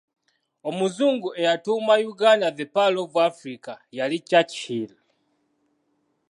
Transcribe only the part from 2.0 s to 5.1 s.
Uganda ‘The Pearl of Africa’ yali ChurchHill.